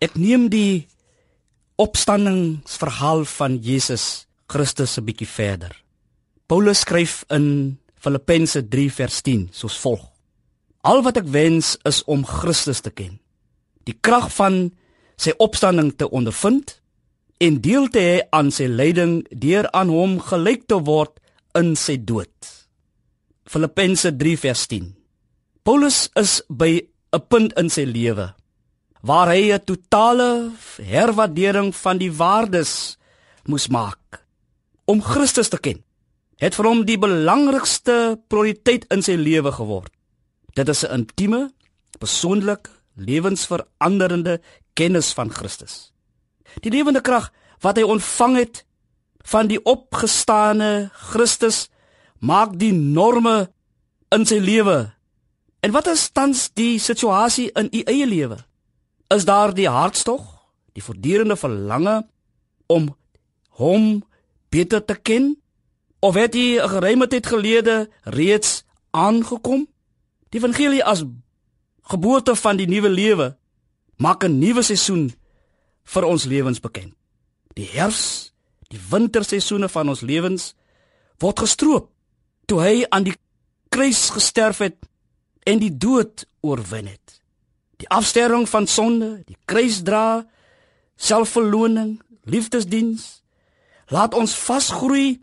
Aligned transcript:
Ek 0.00 0.14
neem 0.16 0.46
die 0.48 0.88
opstandingsverhaal 1.76 3.26
van 3.28 3.58
Jesus 3.60 4.24
Christus 4.48 4.96
'n 4.96 5.04
bietjie 5.04 5.28
verder. 5.28 5.76
Paulus 6.48 6.80
skryf 6.80 7.24
in 7.28 7.76
Filippense 8.00 8.62
3 8.68 8.88
vers 8.90 9.20
10 9.20 9.48
soos 9.52 9.76
volg: 9.76 10.08
Al 10.80 11.02
wat 11.02 11.16
ek 11.16 11.28
wens 11.28 11.76
is 11.84 12.02
om 12.04 12.24
Christus 12.24 12.80
te 12.80 12.90
ken, 12.90 13.20
die 13.84 13.98
krag 14.00 14.32
van 14.32 14.72
sy 15.16 15.32
opstanding 15.36 15.92
te 15.96 16.08
ondervind 16.08 16.80
en 17.38 17.60
deel 17.60 17.88
te 17.88 17.98
hê 18.00 18.26
aan 18.32 18.50
sy 18.50 18.66
lyding 18.66 19.26
deur 19.28 19.68
aan 19.70 19.88
hom 19.88 20.20
gelyk 20.20 20.66
te 20.66 20.80
word 20.80 21.20
in 21.54 21.76
sy 21.76 22.00
dood. 22.00 22.64
Filippense 23.44 24.16
3 24.16 24.36
vers 24.36 24.66
10. 24.66 24.94
Paulus 25.62 26.08
is 26.16 26.42
by 26.48 26.88
'n 27.12 27.20
punt 27.28 27.52
in 27.58 27.68
sy 27.68 27.84
lewe 27.84 28.39
waar 29.00 29.28
hy 29.32 29.52
'n 29.52 29.64
totale 29.64 30.52
herwaardering 30.82 31.74
van 31.74 31.98
die 31.98 32.12
waardes 32.12 32.98
moes 33.44 33.68
maak 33.68 34.24
om 34.84 35.02
Christus 35.02 35.48
te 35.48 35.58
ken. 35.58 35.84
Het 36.36 36.54
vir 36.54 36.66
hom 36.66 36.84
die 36.84 36.98
belangrikste 36.98 38.18
prioriteit 38.28 38.84
in 38.90 39.02
sy 39.02 39.14
lewe 39.14 39.52
geword. 39.52 39.92
Dit 40.54 40.68
is 40.68 40.84
'n 40.84 40.92
intieme, 40.92 41.52
persoonlike, 41.98 42.70
lewensveranderende 42.96 44.40
kennis 44.74 45.12
van 45.12 45.30
Christus. 45.30 45.92
Die 46.60 46.70
lewende 46.70 47.00
krag 47.00 47.32
wat 47.60 47.76
hy 47.76 47.82
ontvang 47.82 48.36
het 48.36 48.64
van 49.22 49.46
die 49.46 49.60
opgestane 49.62 50.90
Christus 50.92 51.68
maak 52.18 52.58
die 52.58 52.72
norme 52.72 53.50
in 54.08 54.26
sy 54.26 54.38
lewe. 54.38 54.92
En 55.60 55.70
wat 55.70 55.86
is 55.86 56.08
tans 56.10 56.50
die 56.56 56.78
situasie 56.78 57.50
in 57.52 57.68
u 57.70 57.82
eie 57.84 58.06
lewe? 58.06 58.49
Is 59.10 59.24
daar 59.24 59.54
die 59.54 59.68
hartstog, 59.68 60.22
die 60.72 60.82
voortdurende 60.82 61.36
verlange 61.36 62.06
om 62.66 62.96
hom 63.58 64.04
beter 64.48 64.84
te 64.84 64.94
ken? 64.94 65.34
Of 65.98 66.14
het 66.14 66.34
jy 66.34 66.62
'n 66.62 66.68
geruime 66.68 67.06
tyd 67.06 67.26
gelede 67.26 67.90
reeds 68.02 68.64
aangekom? 68.90 69.66
Die 70.28 70.38
evangelie 70.38 70.84
as 70.84 71.04
geboorte 71.82 72.36
van 72.36 72.56
die 72.56 72.66
nuwe 72.66 72.88
lewe 72.88 73.36
maak 73.96 74.24
'n 74.24 74.38
nuwe 74.38 74.62
seisoen 74.62 75.12
vir 75.84 76.04
ons 76.04 76.24
lewens 76.24 76.60
bekend. 76.60 76.94
Die 77.54 77.66
herfs, 77.66 78.32
die 78.68 78.80
winterseisoene 78.90 79.68
van 79.68 79.88
ons 79.88 80.00
lewens 80.00 80.54
word 81.18 81.38
gestroop 81.38 81.90
toe 82.46 82.60
hy 82.60 82.86
aan 82.88 83.02
die 83.02 83.16
kruis 83.68 84.10
gesterf 84.10 84.58
het 84.58 84.76
en 85.42 85.58
die 85.58 85.76
dood 85.76 86.26
oorwin 86.40 86.86
het. 86.86 87.19
Die 87.80 87.88
afsterwing 87.88 88.46
van 88.48 88.66
sonde, 88.68 89.22
die 89.24 89.38
kruisdra, 89.48 90.26
selfverloning, 91.00 91.96
liefdesdiens 92.28 93.22
laat 93.90 94.14
ons 94.14 94.36
vasgroei 94.38 95.18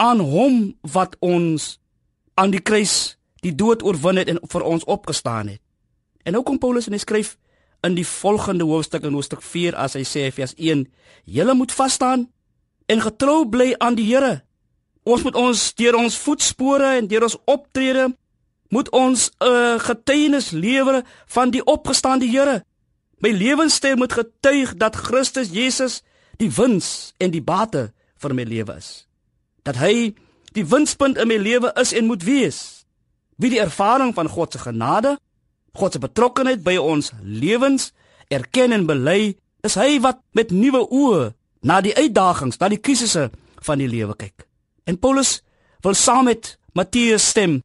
aan 0.00 0.22
hom 0.22 0.60
wat 0.94 1.16
ons 1.20 1.76
aan 2.38 2.54
die 2.54 2.62
kruis 2.62 3.18
die 3.42 3.52
dood 3.54 3.82
oorwin 3.82 4.22
het 4.22 4.30
en 4.30 4.38
vir 4.50 4.64
ons 4.64 4.86
opgestaan 4.86 5.50
het. 5.52 5.62
En 6.24 6.34
nou 6.36 6.44
kom 6.46 6.58
Paulus 6.62 6.86
en 6.88 6.94
hy 6.94 7.02
skryf 7.02 7.34
in 7.86 7.94
die 7.98 8.06
volgende 8.06 8.66
hoofstuk 8.66 9.04
in 9.06 9.14
hoofstuk 9.14 9.42
4 9.42 9.76
as 9.78 9.94
hy 9.98 10.04
sê 10.06 10.28
vers 10.34 10.54
1: 10.56 10.86
"Julle 11.24 11.54
moet 11.54 11.72
vas 11.72 11.92
staan 11.92 12.26
en 12.88 13.04
getrou 13.04 13.44
bly 13.48 13.74
aan 13.78 13.98
die 13.98 14.06
Here. 14.08 14.42
Ons 15.04 15.22
moet 15.24 15.36
ons 15.36 15.74
deur 15.74 15.96
ons 15.96 16.18
voetspore 16.24 16.96
en 16.98 17.08
deur 17.08 17.26
ons 17.28 17.38
optrede 17.48 18.08
moet 18.68 18.90
ons 18.90 19.30
'n 19.38 19.44
uh, 19.44 19.78
getuienis 19.78 20.50
lewer 20.50 21.04
van 21.26 21.50
die 21.50 21.64
opgestaande 21.64 22.26
Here. 22.26 22.64
My 23.18 23.30
lewenstyl 23.30 23.96
moet 23.96 24.12
getuig 24.12 24.74
dat 24.74 24.96
Christus 24.96 25.48
Jesus 25.50 26.02
die 26.36 26.50
wins 26.50 27.14
en 27.16 27.30
die 27.30 27.42
bate 27.42 27.92
vir 28.16 28.34
my 28.34 28.42
lewe 28.42 28.76
is. 28.76 29.06
Dat 29.62 29.76
hy 29.76 30.14
die 30.52 30.66
winspunt 30.66 31.18
in 31.18 31.26
my 31.26 31.36
lewe 31.36 31.72
is 31.80 31.92
en 31.92 32.06
moet 32.06 32.22
wees. 32.22 32.84
Wie 33.36 33.50
die 33.50 33.60
ervaring 33.60 34.14
van 34.14 34.28
God 34.28 34.52
se 34.52 34.58
genade, 34.58 35.18
God 35.72 35.92
se 35.92 35.98
betrokkenheid 35.98 36.62
by 36.62 36.76
ons 36.76 37.12
lewens 37.22 37.92
erken 38.28 38.72
en 38.72 38.86
bely, 38.86 39.36
is 39.62 39.74
hy 39.74 39.98
wat 40.00 40.20
met 40.32 40.50
nuwe 40.50 40.84
oë 40.90 41.32
na 41.66 41.80
die 41.80 41.94
uitdagings, 41.96 42.58
na 42.58 42.68
die 42.68 42.80
krisisse 42.80 43.30
van 43.66 43.78
die 43.78 43.88
lewe 43.90 44.14
kyk. 44.16 44.46
En 44.86 44.98
Paulus 44.98 45.40
wil 45.82 45.94
saam 45.94 46.24
met 46.30 46.56
Matteus 46.72 47.28
stem 47.28 47.62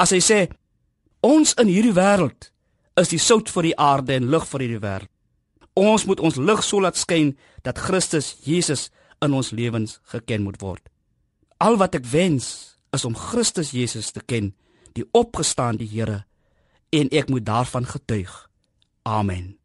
as 0.00 0.12
hy 0.14 0.20
sê 0.20 0.40
ons 1.26 1.54
in 1.60 1.70
hierdie 1.72 1.96
wêreld 1.96 2.50
is 3.00 3.12
die 3.12 3.20
sout 3.20 3.50
vir 3.52 3.70
die 3.70 3.76
aarde 3.80 4.16
en 4.16 4.30
lig 4.32 4.44
vir 4.50 4.64
hierdie 4.64 4.82
wêreld. 4.82 5.12
Ons 5.76 6.06
moet 6.08 6.20
ons 6.24 6.38
lig 6.40 6.62
so 6.64 6.80
laat 6.80 6.96
skyn 6.96 7.34
dat 7.64 7.80
Christus 7.80 8.36
Jesus 8.46 8.88
in 9.24 9.34
ons 9.36 9.52
lewens 9.52 9.98
geken 10.12 10.46
moet 10.46 10.60
word. 10.62 10.84
Al 11.60 11.76
wat 11.80 11.96
ek 11.98 12.08
wens 12.08 12.76
is 12.96 13.04
om 13.04 13.16
Christus 13.16 13.74
Jesus 13.76 14.12
te 14.12 14.22
ken, 14.24 14.54
die 14.96 15.04
opgestaande 15.12 15.84
Here, 15.84 16.24
en 16.92 17.12
ek 17.12 17.28
moet 17.32 17.44
daarvan 17.44 17.84
getuig. 17.88 18.32
Amen. 19.04 19.56